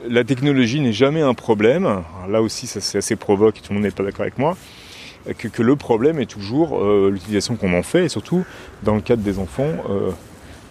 la 0.08 0.24
technologie 0.24 0.80
n'est 0.80 0.92
jamais 0.92 1.22
un 1.22 1.34
problème. 1.34 2.02
Là 2.28 2.42
aussi, 2.42 2.66
ça 2.66 2.80
c'est 2.80 2.98
assez 2.98 3.16
provoque, 3.16 3.62
tout 3.62 3.72
le 3.72 3.74
monde 3.74 3.84
n'est 3.84 3.90
pas 3.90 4.02
d'accord 4.02 4.22
avec 4.22 4.38
moi. 4.38 4.56
Que, 5.36 5.62
le 5.62 5.76
problème 5.76 6.18
est 6.18 6.30
toujours 6.30 6.82
l'utilisation 7.08 7.54
qu'on 7.56 7.74
en 7.74 7.82
fait, 7.82 8.06
et 8.06 8.08
surtout 8.08 8.44
dans 8.82 8.94
le 8.94 9.02
cadre 9.02 9.22
des 9.22 9.38
enfants, 9.38 9.70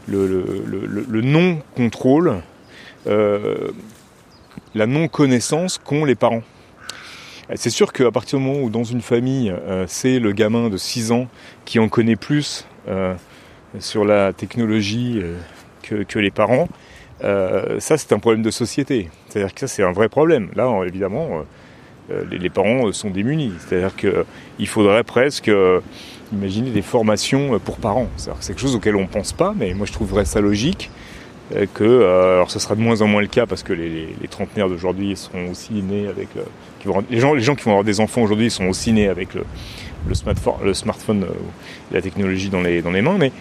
le, 0.07 0.27
le, 0.27 0.63
le, 0.65 1.05
le 1.07 1.21
non-contrôle, 1.21 2.41
la 4.75 4.85
non-connaissance 4.85 5.77
qu'ont 5.77 6.05
les 6.05 6.15
parents. 6.15 6.43
C'est 7.55 7.71
sûr 7.71 7.91
qu'à 7.91 8.11
partir 8.11 8.37
du 8.37 8.45
moment 8.45 8.59
où 8.61 8.69
dans 8.69 8.83
une 8.83 9.01
famille, 9.01 9.49
euh, 9.49 9.85
c'est 9.87 10.19
le 10.19 10.31
gamin 10.33 10.69
de 10.69 10.77
6 10.77 11.11
ans 11.11 11.27
qui 11.65 11.79
en 11.79 11.89
connaît 11.89 12.15
plus 12.15 12.67
euh, 12.87 13.15
sur 13.79 14.05
la 14.05 14.33
technologie 14.33 15.19
euh, 15.21 15.37
que, 15.81 16.03
que 16.03 16.19
les 16.19 16.29
parents, 16.29 16.67
euh, 17.23 17.79
ça 17.79 17.97
c'est 17.97 18.13
un 18.13 18.19
problème 18.19 18.43
de 18.43 18.51
société. 18.51 19.09
C'est-à-dire 19.27 19.53
que 19.53 19.61
ça 19.61 19.67
c'est 19.67 19.83
un 19.83 19.91
vrai 19.91 20.09
problème. 20.09 20.49
Là 20.55 20.71
évidemment 20.85 21.43
euh, 22.11 22.23
les, 22.29 22.37
les, 22.37 22.49
parents 22.49 22.91
sont 22.91 23.09
démunis. 23.09 23.53
C'est-à-dire 23.59 23.95
qu'il 23.95 24.67
faudrait 24.67 25.03
presque 25.03 25.49
euh, 25.49 25.81
imaginer 26.31 26.71
des 26.71 26.81
formations 26.81 27.59
pour 27.59 27.77
parents. 27.77 28.07
C'est 28.17 28.31
quelque 28.47 28.61
chose 28.61 28.75
auquel 28.75 28.95
on 28.95 29.01
ne 29.01 29.07
pense 29.07 29.33
pas, 29.33 29.53
mais 29.57 29.73
moi 29.73 29.85
je 29.85 29.93
trouverais 29.93 30.25
ça 30.25 30.41
logique 30.41 30.89
euh, 30.93 31.08
que, 31.51 31.83
euh, 31.83 32.35
alors 32.35 32.51
ce 32.51 32.59
sera 32.59 32.75
de 32.75 32.81
moins 32.81 33.01
en 33.01 33.07
moins 33.07 33.21
le 33.21 33.27
cas 33.27 33.45
parce 33.45 33.63
que 33.63 33.73
les, 33.73 34.15
trentenaires 34.29 34.69
d'aujourd'hui 34.69 35.15
seront 35.15 35.49
aussi 35.49 35.73
nés 35.73 36.07
avec 36.07 36.27
vont, 36.85 37.03
les, 37.09 37.19
gens, 37.19 37.33
les 37.33 37.41
gens 37.41 37.55
qui 37.55 37.63
vont 37.63 37.71
avoir 37.71 37.83
des 37.83 37.99
enfants 37.99 38.21
aujourd'hui 38.21 38.51
sont 38.51 38.67
aussi 38.67 38.93
nés 38.93 39.07
avec 39.07 39.29
le, 39.33 39.43
smartphone, 40.13 40.53
le 40.63 40.73
smartphone 40.73 41.25
et 41.91 41.93
la 41.95 42.01
technologie 42.01 42.49
dans 42.49 42.61
les, 42.61 42.81
dans 42.81 42.91
les 42.91 43.01
mains, 43.01 43.17
mais 43.17 43.31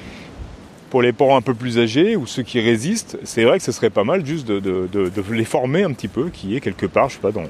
pour 0.90 1.02
les 1.02 1.12
parents 1.12 1.36
un 1.36 1.42
peu 1.42 1.54
plus 1.54 1.78
âgés 1.78 2.16
ou 2.16 2.26
ceux 2.26 2.42
qui 2.42 2.60
résistent, 2.60 3.18
c'est 3.24 3.44
vrai 3.44 3.58
que 3.58 3.64
ce 3.64 3.72
serait 3.72 3.90
pas 3.90 4.04
mal 4.04 4.24
juste 4.24 4.46
de, 4.46 4.88
les 5.30 5.44
former 5.44 5.82
un 5.82 5.92
petit 5.92 6.08
peu, 6.08 6.30
qui 6.30 6.56
est 6.56 6.60
quelque 6.60 6.86
part, 6.86 7.08
je 7.08 7.14
sais 7.14 7.20
pas 7.20 7.32
dans, 7.32 7.44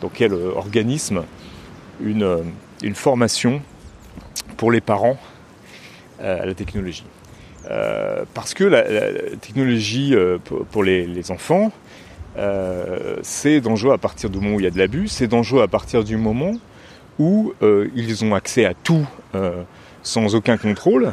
dans 0.00 0.08
quel 0.08 0.32
euh, 0.32 0.52
organisme, 0.54 1.24
une, 2.00 2.22
euh, 2.22 2.38
une 2.82 2.94
formation 2.94 3.60
pour 4.56 4.72
les 4.72 4.80
parents 4.80 5.18
euh, 6.20 6.42
à 6.42 6.46
la 6.46 6.54
technologie. 6.54 7.04
Euh, 7.70 8.24
parce 8.34 8.54
que 8.54 8.64
la, 8.64 8.82
technologie 9.40 10.14
euh, 10.14 10.38
pour, 10.38 10.84
les, 10.84 11.30
enfants, 11.30 11.70
euh, 12.36 13.16
c'est 13.22 13.60
dangereux 13.60 13.92
à 13.92 13.98
partir 13.98 14.30
du 14.30 14.38
moment 14.38 14.56
où 14.56 14.60
il 14.60 14.64
y 14.64 14.66
a 14.66 14.70
de 14.70 14.78
l'abus, 14.78 15.08
c'est 15.08 15.26
dangereux 15.26 15.62
à 15.62 15.68
partir 15.68 16.04
du 16.04 16.16
moment 16.16 16.52
où 17.18 17.52
ils 17.60 18.24
ont 18.24 18.32
accès 18.32 18.64
à 18.64 18.74
tout 18.74 19.04
sans 20.04 20.36
aucun 20.36 20.56
contrôle, 20.56 21.12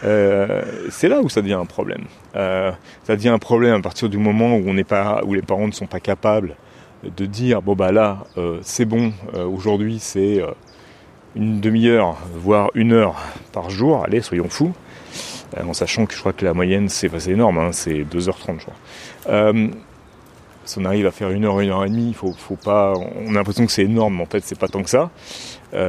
c'est 0.00 1.08
là 1.08 1.20
où 1.20 1.28
ça 1.28 1.42
devient 1.42 1.52
un 1.52 1.66
problème. 1.66 2.04
Ça 2.32 2.76
devient 3.08 3.28
un 3.28 3.38
problème 3.38 3.74
à 3.74 3.82
partir 3.82 4.08
du 4.08 4.16
moment 4.16 4.56
où 4.56 4.62
on 4.66 4.72
n'est 4.72 4.84
pas, 4.84 5.20
où 5.26 5.34
les 5.34 5.42
parents 5.42 5.66
ne 5.66 5.72
sont 5.72 5.86
pas 5.86 6.00
capables 6.00 6.56
de 7.14 7.26
dire 7.26 7.60
bon 7.60 7.74
bah 7.74 7.92
là 7.92 8.24
c'est 8.62 8.86
bon, 8.86 9.12
aujourd'hui 9.34 9.98
c'est 10.00 10.40
une 11.36 11.60
demi-heure 11.60 12.16
voire 12.34 12.70
une 12.74 12.92
heure 12.92 13.16
par 13.52 13.68
jour. 13.68 14.02
Allez, 14.02 14.22
soyons 14.22 14.48
fous. 14.48 14.72
En 15.62 15.72
sachant 15.72 16.06
que 16.06 16.14
je 16.14 16.20
crois 16.20 16.32
que 16.32 16.44
la 16.44 16.54
moyenne 16.54 16.88
c'est 16.88 17.10
énorme, 17.28 17.58
hein, 17.58 17.72
c'est 17.72 18.04
2h30 18.04 18.58
je 18.58 18.64
crois. 18.64 19.52
si 20.64 20.78
on 20.78 20.84
arrive 20.84 21.06
à 21.06 21.10
faire 21.10 21.30
une 21.30 21.44
heure, 21.44 21.60
une 21.60 21.70
heure 21.70 21.84
et 21.84 21.90
demie, 21.90 22.14
faut, 22.14 22.32
faut 22.32 22.56
pas. 22.56 22.94
On 22.94 23.30
a 23.30 23.34
l'impression 23.34 23.66
que 23.66 23.72
c'est 23.72 23.84
énorme, 23.84 24.16
mais 24.16 24.22
en 24.22 24.26
fait 24.26 24.42
c'est 24.44 24.58
pas 24.58 24.68
tant 24.68 24.82
que 24.82 24.90
ça. 24.90 25.10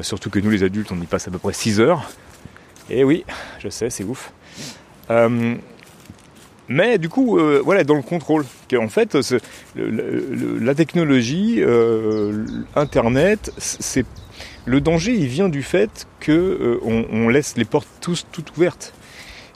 surtout 0.02 0.30
que 0.30 0.40
nous 0.40 0.50
les 0.50 0.64
adultes, 0.64 0.92
on 0.92 1.02
y 1.02 1.06
passe 1.06 1.28
à 1.28 1.32
peu 1.32 1.40
près 1.40 1.54
6 1.54 1.80
heures. 1.80 2.10
Et 2.90 3.04
oui, 3.04 3.26
je 3.60 3.70
sais, 3.70 3.90
c'est 3.90 4.04
ouf. 4.04 4.32
Mais 6.68 6.98
du 6.98 7.10
coup, 7.10 7.38
euh, 7.38 7.62
voilà, 7.64 7.84
dans 7.84 7.96
le 7.96 8.02
contrôle. 8.02 8.46
En 8.76 8.88
fait, 8.88 9.16
la 9.76 10.76
technologie, 10.76 11.58
euh, 11.60 12.46
Internet, 12.76 13.52
c'est 13.58 14.06
le 14.66 14.82
danger, 14.82 15.14
il 15.14 15.28
vient 15.28 15.50
du 15.50 15.62
fait 15.62 16.08
que 16.20 16.32
euh, 16.32 16.80
on, 17.12 17.30
laisse 17.30 17.56
les 17.56 17.66
portes 17.66 17.88
tous 18.02 18.26
toutes 18.32 18.58
ouvertes. 18.58 18.94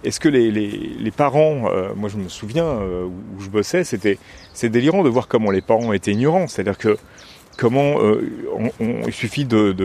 Est-ce 0.03 0.19
que 0.19 0.29
les, 0.29 0.49
les, 0.49 1.11
parents, 1.11 1.69
moi 1.95 2.09
je 2.09 2.17
me 2.17 2.29
souviens 2.29 2.79
où 2.79 3.41
je 3.41 3.49
bossais, 3.49 3.83
c'était 3.83 4.17
c'est 4.53 4.69
délirant 4.69 5.03
de 5.03 5.09
voir 5.09 5.27
comment 5.27 5.51
les 5.51 5.61
parents 5.61 5.93
étaient 5.93 6.13
ignorants. 6.13 6.47
C'est-à-dire 6.47 6.77
que 6.77 6.97
comment 7.59 8.01
euh, 8.01 8.21
il 9.05 9.11
suffit 9.11 9.43
de, 9.43 9.75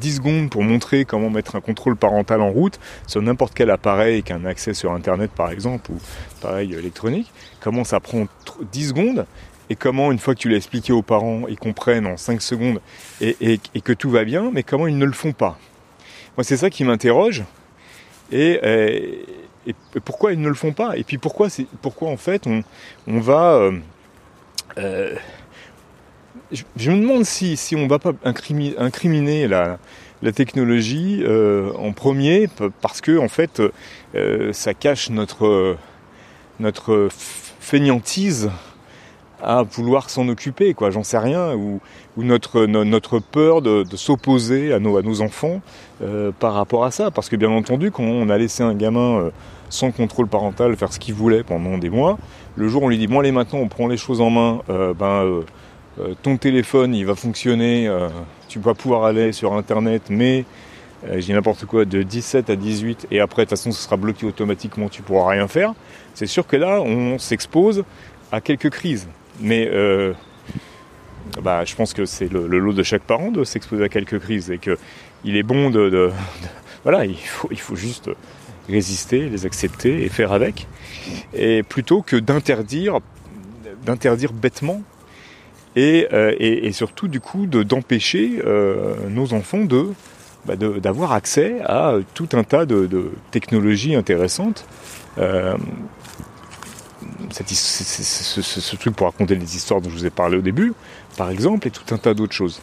10 0.00 0.16
secondes 0.16 0.50
pour 0.50 0.62
montrer 0.62 1.04
comment 1.04 1.30
mettre 1.30 1.56
un 1.56 1.60
contrôle 1.60 1.96
parental 1.96 2.40
en 2.40 2.50
route 2.50 2.78
sur 3.08 3.20
n'importe 3.20 3.54
quel 3.54 3.70
appareil 3.70 4.22
qui 4.22 4.32
a 4.32 4.36
un 4.36 4.44
accès 4.44 4.72
sur 4.72 4.92
internet 4.92 5.32
par 5.32 5.50
exemple 5.50 5.90
ou 5.90 5.96
pareil 6.40 6.72
électronique 6.74 7.32
comment 7.60 7.82
ça 7.82 7.98
prend 7.98 8.28
10 8.70 8.88
secondes 8.90 9.26
et 9.68 9.74
comment 9.74 10.12
une 10.12 10.20
fois 10.20 10.36
que 10.36 10.38
tu 10.38 10.48
l'as 10.48 10.58
expliqué 10.58 10.92
aux 10.92 11.02
parents 11.02 11.42
ils 11.48 11.58
comprennent 11.58 12.06
en 12.06 12.16
5 12.16 12.40
secondes 12.40 12.80
et, 13.20 13.58
que 13.82 13.92
tout 13.92 14.10
va 14.10 14.22
bien 14.24 14.52
mais 14.54 14.62
comment 14.62 14.86
ils 14.86 14.96
ne 14.96 15.04
le 15.04 15.12
font 15.12 15.32
pas? 15.32 15.58
Moi 16.36 16.44
c'est 16.44 16.56
ça 16.56 16.70
qui 16.70 16.84
m'interroge 16.84 17.42
et, 18.30 18.60
pourquoi 20.04 20.32
ils 20.32 20.40
ne 20.40 20.48
le 20.48 20.54
font 20.54 20.72
pas? 20.72 20.96
Et 20.96 21.04
puis 21.04 21.18
pourquoi 21.18 21.48
pourquoi 21.82 22.10
en 22.10 22.16
fait 22.16 22.46
on, 22.46 23.20
va 23.20 23.54
euh, 23.54 23.72
euh, 24.78 25.14
je, 26.52 26.90
me 26.90 27.00
demande 27.00 27.24
si, 27.24 27.56
si 27.56 27.76
on 27.76 27.84
ne 27.84 27.88
va 27.88 27.98
pas 27.98 28.12
incriminer, 28.24 29.48
la, 29.48 29.78
technologie 30.34 31.22
euh, 31.22 31.72
en 31.74 31.92
premier, 31.92 32.48
parce 32.80 33.00
que 33.00 33.18
en 33.18 33.28
fait, 33.28 33.62
ça 34.52 34.74
cache 34.74 35.10
notre, 35.10 35.76
notre 36.60 37.08
fainéantise 37.60 38.50
à 39.40 39.62
vouloir 39.62 40.10
s'en 40.10 40.28
occuper, 40.28 40.74
quoi. 40.74 40.90
J'en 40.90 41.04
sais 41.04 41.18
rien, 41.18 41.54
ou, 41.54 41.80
notre, 42.16 42.66
notre 42.66 43.20
peur 43.20 43.62
de, 43.62 43.84
s'opposer 43.94 44.72
à 44.72 44.80
nos, 44.80 44.96
à 44.96 45.02
nos 45.02 45.20
enfants 45.20 45.60
par 46.40 46.54
rapport 46.54 46.84
à 46.84 46.90
ça, 46.90 47.10
parce 47.10 47.28
que 47.28 47.36
bien 47.36 47.50
entendu, 47.50 47.90
quand 47.90 48.04
on 48.04 48.28
a 48.28 48.38
laissé 48.38 48.62
un 48.62 48.74
gamin 48.74 49.30
sans 49.70 49.90
contrôle 49.90 50.28
parental 50.28 50.76
faire 50.76 50.92
ce 50.92 50.98
qu'il 50.98 51.14
voulait 51.14 51.42
pendant 51.42 51.78
des 51.78 51.90
mois, 51.90 52.18
le 52.56 52.68
jour 52.68 52.82
où 52.82 52.86
on 52.86 52.88
lui 52.88 52.98
dit 52.98 53.06
bon 53.06 53.20
allez 53.20 53.32
maintenant 53.32 53.58
on 53.58 53.68
prend 53.68 53.86
les 53.86 53.96
choses 53.96 54.20
en 54.20 54.30
main, 54.30 54.60
ben 54.68 55.42
euh, 56.00 56.14
ton 56.22 56.36
téléphone 56.36 56.94
il 56.94 57.04
va 57.06 57.14
fonctionner, 57.14 57.88
euh, 57.88 58.08
tu 58.48 58.60
vas 58.60 58.74
pouvoir 58.74 59.04
aller 59.04 59.32
sur 59.32 59.54
internet, 59.54 60.02
mais 60.10 60.44
euh, 61.08 61.20
j'ai 61.20 61.32
n'importe 61.32 61.64
quoi 61.64 61.84
de 61.84 62.02
17 62.02 62.50
à 62.50 62.56
18 62.56 63.08
et 63.10 63.20
après 63.20 63.42
de 63.42 63.50
toute 63.50 63.58
façon 63.58 63.72
ce 63.72 63.82
sera 63.82 63.96
bloqué 63.96 64.26
automatiquement, 64.26 64.88
tu 64.88 65.02
pourras 65.02 65.30
rien 65.30 65.48
faire. 65.48 65.74
C'est 66.14 66.26
sûr 66.26 66.46
que 66.46 66.56
là 66.56 66.80
on 66.82 67.18
s'expose 67.18 67.84
à 68.30 68.40
quelques 68.40 68.70
crises, 68.70 69.08
mais 69.40 69.68
bah, 71.42 71.64
je 71.64 71.74
pense 71.74 71.94
que 71.94 72.04
c'est 72.04 72.30
le, 72.30 72.46
lot 72.46 72.72
de 72.72 72.82
chaque 72.82 73.02
parent 73.02 73.30
de 73.30 73.42
s'exposer 73.44 73.84
à 73.84 73.88
quelques 73.88 74.18
crises 74.20 74.50
et 74.50 74.58
que 74.58 74.78
il 75.24 75.36
est 75.36 75.42
bon 75.42 75.70
de, 75.70 76.10
voilà, 76.84 77.06
il 77.06 77.16
faut, 77.16 77.48
il 77.50 77.58
faut 77.58 77.76
juste 77.76 78.08
résister, 78.68 79.28
les 79.28 79.46
accepter 79.46 80.04
et 80.04 80.08
faire 80.08 80.32
avec, 80.32 80.66
et 81.34 81.62
plutôt 81.62 82.02
que 82.02 82.16
d'interdire, 82.16 83.00
d'interdire 83.84 84.32
bêtement 84.32 84.82
euh, 85.78 86.34
et, 86.38 86.72
surtout 86.72 87.08
du 87.08 87.20
coup 87.20 87.46
d'empêcher 87.46 88.42
euh, 88.44 88.96
nos 89.10 89.32
enfants 89.32 89.64
bah, 90.44 90.56
de 90.56 90.78
d'avoir 90.78 91.12
accès 91.12 91.60
à 91.64 91.94
tout 92.14 92.28
un 92.32 92.42
tas 92.42 92.66
de, 92.66 93.12
technologies 93.30 93.94
intéressantes. 93.94 94.66
Euh, 95.18 95.56
ce, 97.30 98.76
truc 98.76 98.96
pour 98.96 99.06
raconter 99.06 99.34
les 99.34 99.56
histoires 99.56 99.80
dont 99.80 99.90
je 99.90 99.94
vous 99.94 100.06
ai 100.06 100.10
parlé 100.10 100.38
au 100.38 100.40
début, 100.40 100.72
par 101.16 101.30
exemple, 101.30 101.68
et 101.68 101.70
tout 101.70 101.94
un 101.94 101.98
tas 101.98 102.14
d'autres 102.14 102.32
choses. 102.32 102.60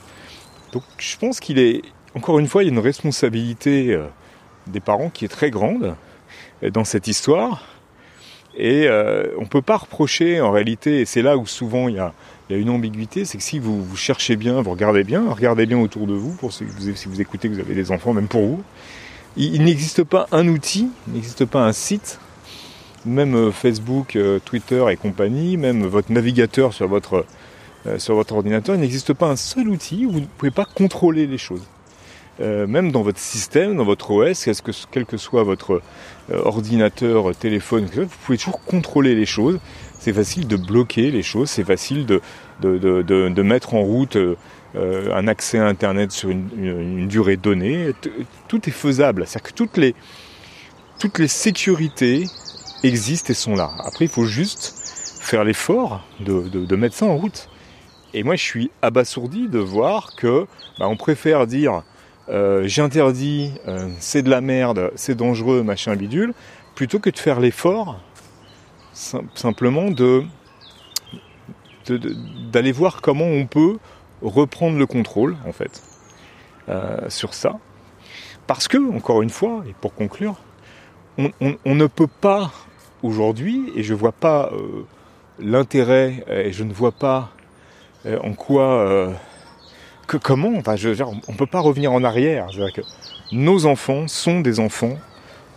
Donc 0.72 0.84
je 0.98 1.18
pense 1.18 1.40
qu'il 1.40 1.60
est, 1.60 1.84
encore 2.16 2.40
une 2.40 2.48
fois, 2.48 2.64
il 2.64 2.68
y 2.68 2.70
a 2.70 2.74
une 2.74 2.80
responsabilité 2.80 3.98
des 4.68 4.80
parents 4.80 5.10
qui 5.10 5.26
est 5.26 5.30
très 5.30 5.52
grande 5.52 5.96
dans 6.72 6.84
cette 6.84 7.08
histoire. 7.08 7.66
Et 8.58 8.88
on 8.90 9.42
ne 9.42 9.48
peut 9.48 9.62
pas 9.62 9.78
reprocher 9.78 10.40
en 10.40 10.52
réalité, 10.52 11.02
et 11.02 11.06
c'est 11.06 11.22
là 11.22 11.38
où 11.38 11.46
souvent 11.46 11.90
il 11.90 11.96
y 11.96 12.00
a 12.00 12.14
une 12.50 12.70
ambiguïté, 12.70 13.26
c'est 13.26 13.38
que 13.38 13.44
si 13.44 13.60
vous, 13.60 13.84
cherchez 13.96 14.36
bien, 14.36 14.62
vous 14.62 14.72
regardez 14.72 15.04
bien, 15.04 15.30
regardez 15.30 15.66
bien 15.66 15.80
autour 15.80 16.08
de 16.08 16.14
vous, 16.14 16.34
pour 16.36 16.54
si 16.54 16.64
vous, 16.64 16.94
vous 17.08 17.22
écoutez 17.22 17.50
que 17.50 17.54
vous 17.54 17.60
avez 17.60 17.76
des 17.76 17.92
enfants, 17.92 18.14
même 18.14 18.28
pour 18.28 18.46
vous, 18.46 18.64
il, 19.38 19.64
n'existe 19.64 20.04
pas 20.04 20.28
un 20.32 20.48
outil, 20.48 20.90
il 21.08 21.14
n'existe 21.14 21.46
pas 21.46 21.66
un 21.66 21.74
site, 21.74 22.20
même 23.06 23.36
euh, 23.36 23.52
Facebook, 23.52 24.16
euh, 24.16 24.40
Twitter 24.40 24.84
et 24.92 24.96
compagnie, 24.96 25.58
même 25.58 25.86
votre 25.86 26.12
navigateur 26.12 26.74
sur 26.74 26.88
votre, 26.88 27.26
euh, 27.86 28.00
sur 28.00 28.16
votre 28.16 28.34
ordinateur, 28.34 28.76
il 28.76 28.82
n'existe 28.82 29.14
pas 29.14 29.28
un 29.28 29.36
seul 29.36 29.68
outil 29.68 30.06
où 30.06 30.12
vous 30.12 30.20
ne 30.22 30.26
pouvez 30.26 30.52
pas 30.52 30.66
contrôler 30.66 31.28
les 31.28 31.38
choses. 31.38 31.64
Même 32.40 32.92
dans 32.92 33.02
votre 33.02 33.20
système, 33.20 33.78
dans 33.78 33.86
votre 33.86 34.12
OS, 34.12 34.50
quel 34.92 35.06
que 35.06 35.18
soit 35.18 35.44
votre 35.44 35.82
ordinateur, 36.30 37.36
téléphone, 37.36 37.88
vous 37.94 38.08
pouvez 38.26 38.38
toujours 38.38 38.62
contrôler 38.64 39.16
les 39.16 39.26
choses 39.26 39.60
c'est 40.06 40.14
facile 40.14 40.48
de 40.48 40.56
bloquer 40.56 41.10
les 41.10 41.24
choses, 41.24 41.50
c'est 41.50 41.64
facile 41.64 42.06
de, 42.06 42.22
de, 42.62 43.42
mettre 43.42 43.74
en 43.74 43.82
route 43.82 44.18
euh, 44.18 44.36
un 44.76 45.28
accès 45.28 45.58
à 45.58 45.66
Internet 45.66 46.12
sur 46.12 46.30
une, 46.30 47.08
durée 47.08 47.38
donnée. 47.38 47.92
Tout 48.48 48.70
est 48.70 48.72
faisable. 48.72 49.26
C'est-à-dire 49.26 49.50
que 49.50 49.56
toutes 49.56 49.78
les, 49.78 49.96
toutes 51.00 51.18
les 51.18 51.28
sécurités 51.28 52.28
existent 52.84 53.32
et 53.32 53.34
sont 53.34 53.56
là. 53.56 53.72
Après, 53.84 54.06
il 54.06 54.12
faut 54.12 54.26
juste 54.26 54.76
faire 55.22 55.44
l'effort 55.44 56.08
de, 56.20 56.76
mettre 56.76 56.96
ça 56.96 57.08
en 57.08 57.18
route. 57.18 57.50
Et 58.14 58.22
moi, 58.22 58.36
je 58.36 58.44
suis 58.44 58.70
abasourdi 58.84 59.48
de 59.48 59.58
voir 59.58 60.16
que 60.16 60.46
bah, 60.78 60.88
on 60.88 60.98
préfère 60.98 61.48
dire 61.48 61.82
euh, 62.30 62.68
j'interdis, 62.68 63.54
euh, 63.68 63.90
c'est 64.00 64.24
de 64.24 64.30
la 64.30 64.42
merde, 64.42 64.92
c'est 64.96 65.16
dangereux, 65.16 65.64
machin 65.64 65.96
bidule, 65.96 66.34
plutôt 66.76 67.00
que 67.00 67.10
de 67.10 67.18
faire 67.18 67.40
l'effort 67.40 68.00
simplement 68.94 69.92
de 69.92 70.24
d'aller 72.52 72.72
voir 72.72 73.02
comment 73.02 73.26
on 73.26 73.46
peut 73.46 73.78
reprendre 74.22 74.78
le 74.78 74.88
contrôle 74.88 75.38
en 75.46 75.52
fait 75.52 75.84
euh, 76.70 77.10
sur 77.10 77.34
ça. 77.34 77.60
Parce 78.48 78.68
que 78.68 78.78
encore 78.96 79.22
une 79.22 79.30
fois 79.30 79.64
et 79.70 79.76
pour 79.80 79.94
conclure 79.94 80.38
on, 81.18 81.76
ne 81.76 81.88
peut 81.88 82.08
pas 82.08 82.52
aujourd'hui 83.04 83.72
et 83.76 83.84
je 83.84 83.94
vois 83.94 84.12
pas 84.12 84.52
euh, 84.52 84.86
l'intérêt 85.40 86.26
et 86.28 86.52
je 86.52 86.64
ne 86.64 86.74
vois 86.74 86.92
pas 86.92 87.32
euh, 88.06 88.20
en 88.24 88.34
quoi 88.34 89.14
comment 90.08 90.52
on 91.28 91.34
peut 91.34 91.46
pas 91.46 91.60
revenir 91.60 91.92
en 91.92 92.04
arrière. 92.04 92.48
Nos 93.32 93.66
enfants 93.66 94.08
sont 94.08 94.42
des 94.42 94.60
enfants 94.60 94.98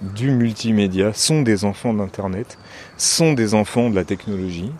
du 0.00 0.30
multimédia, 0.30 1.12
sont 1.12 1.42
des 1.42 1.64
enfants 1.64 1.92
d'Internet, 1.92 2.58
sont 2.96 3.32
des 3.32 3.54
enfants 3.54 3.90
de 3.90 3.94
la 3.94 4.04
technologie, 4.04 4.72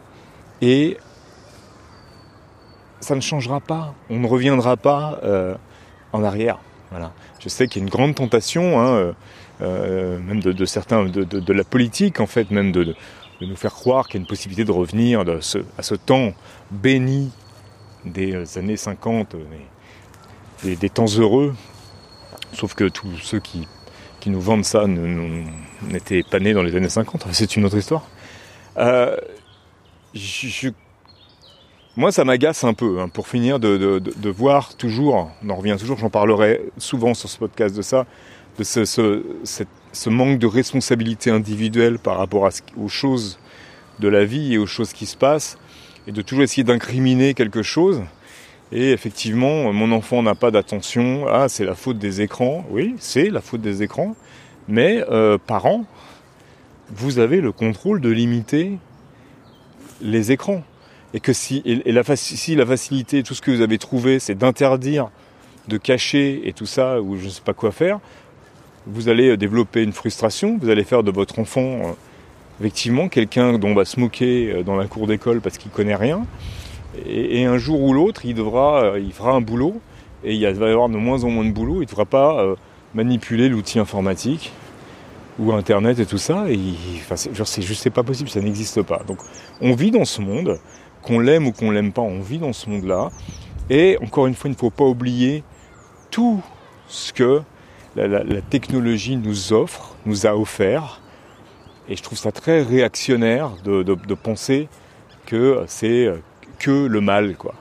et 0.63 0.97
ça 3.01 3.15
ne 3.15 3.21
changera 3.21 3.61
pas, 3.61 3.95
on 4.11 4.19
ne 4.19 4.27
reviendra 4.27 4.77
pas 4.77 5.21
euh, 5.23 5.55
en 6.13 6.23
arrière. 6.23 6.59
Je 7.41 7.49
sais 7.49 7.69
qu'il 7.69 7.83
y 7.83 7.85
a 7.85 7.85
une 7.85 7.91
grande 7.91 8.15
tentation, 8.15 8.81
hein, 8.81 8.89
euh, 8.89 9.13
euh, 9.61 10.19
même 10.21 10.41
de, 10.41 10.65
certains, 10.65 11.05
de, 11.05 11.53
la 11.53 11.65
politique 11.65 12.21
en 12.21 12.27
fait, 12.27 12.51
même 12.51 12.73
de, 12.73 12.95
nous 13.41 13.57
faire 13.57 13.75
croire 13.75 14.07
qu'il 14.07 14.15
y 14.15 14.19
a 14.19 14.23
une 14.23 14.27
possibilité 14.27 14.65
de 14.65 14.73
revenir 14.73 15.21
à 15.21 15.83
ce 15.83 15.95
temps 15.95 16.33
béni 16.71 17.31
des 18.09 18.59
années 18.59 18.77
50, 18.77 19.37
des, 20.63 20.77
des 20.77 20.91
temps 20.91 21.07
heureux, 21.07 21.55
sauf 22.53 22.75
que 22.75 22.89
tous 22.89 23.17
ceux 23.19 23.41
qui 23.41 23.67
qui 24.21 24.31
nous 24.31 24.41
vendent 24.41 24.65
ça 24.65 24.87
n'étaient 24.87 26.23
pas 26.23 26.41
nés 26.41 26.53
dans 26.53 26.63
les 26.63 26.75
années 26.77 26.89
50. 26.89 27.27
C'est 27.33 27.57
une 27.57 27.65
autre 27.65 27.77
histoire. 27.77 28.05
Euh, 28.77 29.17
moi, 31.97 32.13
ça 32.13 32.25
m'agace 32.25 32.65
un 32.65 32.75
peu, 32.75 33.01
hein, 33.01 33.09
pour 33.09 33.29
finir, 33.29 33.59
de, 33.59 34.31
voir 34.31 34.77
toujours, 34.77 35.31
on 35.43 35.51
en 35.51 35.57
revient 35.57 35.77
toujours, 35.79 35.99
j'en 35.99 36.11
parlerai 36.11 36.63
souvent 36.79 37.15
sur 37.15 37.29
ce 37.29 37.39
podcast 37.39 37.77
de 37.77 37.83
ça, 37.83 38.07
de 38.59 38.65
ce, 38.65 40.09
manque 40.09 40.39
de 40.39 40.47
responsabilité 40.47 41.31
individuelle 41.31 41.99
par 41.99 42.19
rapport 42.19 42.49
aux 42.77 42.89
choses 42.89 43.39
de 43.99 44.09
la 44.09 44.25
vie 44.25 44.55
et 44.55 44.59
aux 44.59 44.67
choses 44.67 44.93
qui 44.93 45.07
se 45.07 45.17
passent, 45.17 45.59
et 46.09 46.13
de 46.13 46.23
toujours 46.23 46.43
essayer 46.43 46.65
d'incriminer 46.65 47.35
quelque 47.35 47.63
chose. 47.63 48.03
Et 48.73 48.93
effectivement, 48.93 49.73
mon 49.73 49.93
enfant 49.93 50.23
n'a 50.23 50.35
pas 50.35 50.51
d'attention. 50.51 51.27
Ah, 51.29 51.49
c'est 51.49 51.65
la 51.65 51.75
faute 51.75 51.99
des 51.99 52.23
écrans. 52.23 52.65
Oui, 52.71 52.95
c'est 52.99 53.29
la 53.29 53.43
faute 53.43 53.61
des 53.61 53.83
écrans. 53.83 54.17
Mais 54.69 55.05
euh, 55.11 55.37
parents, 55.39 55.85
vous 56.91 57.19
avez 57.19 57.43
le 57.43 57.53
contrôle 57.53 58.01
de 58.01 58.09
limiter 58.09 58.79
les 60.01 60.33
écrans. 60.33 60.63
Et 61.15 61.21
que 61.21 61.33
si, 61.33 61.63
et 61.65 61.93
la, 61.93 62.03
si 62.17 62.55
la 62.55 62.67
facilité, 62.67 63.23
tout 63.23 63.35
ce 63.35 63.43
que 63.43 63.51
vous 63.51 63.61
avez 63.61 63.79
trouvé, 63.79 64.19
c'est 64.19 64.35
d'interdire, 64.35 65.11
de 65.69 65.77
cacher 65.77 66.43
et 66.45 66.53
tout 66.55 66.67
ça, 66.67 67.01
ou 67.01 67.17
je 67.17 67.27
ne 67.27 67.31
sais 67.31 67.43
pas 67.43 67.55
quoi 67.55 67.71
faire, 67.71 68.01
vous 68.87 69.09
allez 69.11 69.37
développer 69.37 69.83
une 69.83 69.93
frustration, 69.93 70.59
vous 70.61 70.71
allez 70.71 70.85
faire 70.85 71.03
de 71.03 71.11
votre 71.11 71.39
enfant, 71.39 71.63
euh, 71.63 71.93
effectivement, 72.61 73.09
quelqu'un 73.09 73.59
dont 73.59 73.69
on 73.69 73.75
va 73.75 73.85
se 73.85 73.99
moquer 73.99 74.53
euh, 74.53 74.63
dans 74.63 74.77
la 74.77 74.87
cour 74.87 75.07
d'école 75.07 75.41
parce 75.41 75.59
qu'il 75.59 75.71
connaît 75.71 75.97
rien. 75.97 76.27
Et, 77.07 77.45
un 77.45 77.59
jour 77.59 77.81
ou 77.83 77.93
l'autre, 77.93 78.23
il 78.25 78.35
devra, 78.35 78.83
euh, 78.83 79.01
il 79.01 79.13
fera 79.13 79.33
un 79.33 79.41
boulot, 79.41 79.81
et 80.25 80.35
il 80.35 80.45
va 80.55 80.69
y 80.69 80.71
avoir 80.71 80.89
de 80.89 80.97
moins 80.97 81.23
en 81.25 81.31
moins 81.31 81.45
de 81.45 81.53
boulot, 81.53 81.77
il 81.77 81.81
ne 81.81 81.85
devra 81.85 82.07
pas 82.07 82.57
manipuler 82.95 83.49
l'outil 83.49 83.79
informatique 83.79 84.53
ou 85.39 85.53
Internet 85.53 85.99
et 86.01 86.07
tout 86.07 86.19
ça. 86.19 86.47
Enfin, 87.01 87.17
c'est 87.17 87.63
juste 87.63 87.89
pas 87.91 88.03
possible, 88.03 88.29
ça 88.29 88.41
n'existe 88.41 88.83
pas. 88.83 89.03
Donc 89.07 89.19
on 89.61 89.75
vit 89.75 89.91
dans 89.91 90.05
ce 90.05 90.21
monde, 90.21 90.59
qu'on 91.03 91.21
l'aime 91.21 91.47
ou 91.47 91.53
qu'on 91.53 91.71
l'aime 91.71 91.93
pas, 91.93 92.03
on 92.03 92.21
vit 92.21 92.39
dans 92.39 92.53
ce 92.53 92.69
monde-là. 92.69 93.11
Et 93.71 93.99
encore 94.03 94.27
une 94.27 94.35
fois, 94.35 94.49
il 94.49 94.55
ne 94.55 94.59
faut 94.59 94.71
pas 94.71 94.85
oublier 94.85 95.45
tout 96.11 96.43
ce 96.89 97.13
que 97.13 97.43
la, 97.97 98.41
technologie 98.43 99.17
nous 99.17 99.53
offre, 99.53 99.97
nous 100.07 100.27
a 100.27 100.37
offert. 100.37 101.01
Et 101.89 101.97
je 101.97 102.03
trouve 102.03 102.19
ça 102.19 102.33
très 102.33 102.63
réactionnaire 102.63 103.53
de, 103.65 104.15
penser 104.15 104.69
que 105.27 105.65
c'est 105.67 106.13
que 106.59 106.87
le 106.87 107.01
mal, 107.01 107.35
quoi. 107.37 107.55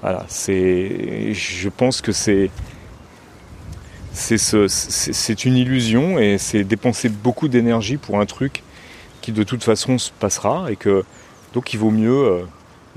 Voilà, 0.00 0.24
c'est, 0.28 1.32
je 1.32 1.68
pense 1.70 2.00
que 2.00 2.12
c'est, 2.12 2.50
c'est 4.12 5.44
une 5.44 5.56
illusion 5.56 6.18
et 6.18 6.38
c'est 6.38 6.62
dépenser 6.62 7.08
beaucoup 7.08 7.48
d'énergie 7.48 7.96
pour 7.96 8.20
un 8.20 8.26
truc 8.26 8.62
qui 9.22 9.32
de 9.32 9.42
toute 9.42 9.64
façon 9.64 9.96
se 9.96 10.10
passera 10.12 10.70
et 10.70 10.76
que 10.76 11.04
donc 11.54 11.72
il 11.72 11.78
vaut 11.78 11.90
mieux 11.90 12.24
euh, 12.24 12.42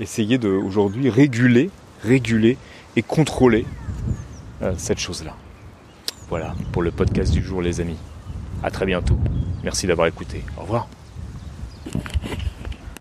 essayer 0.00 0.36
de 0.36 0.50
aujourd'hui 0.50 1.08
réguler, 1.08 1.70
réguler 2.02 2.58
et 2.96 3.02
contrôler 3.02 3.64
euh, 4.60 4.74
cette 4.76 4.98
chose-là. 4.98 5.34
Voilà 6.28 6.54
pour 6.72 6.82
le 6.82 6.90
podcast 6.90 7.32
du 7.32 7.42
jour 7.42 7.62
les 7.62 7.80
amis. 7.80 7.96
À 8.62 8.70
très 8.70 8.86
bientôt. 8.86 9.18
Merci 9.62 9.86
d'avoir 9.86 10.06
écouté. 10.06 10.42
Au 10.56 10.62
revoir. 10.62 10.88